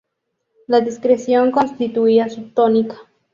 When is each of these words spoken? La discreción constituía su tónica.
La 0.65 0.79
discreción 0.81 1.51
constituía 1.51 2.27
su 2.27 2.49
tónica. 2.55 2.97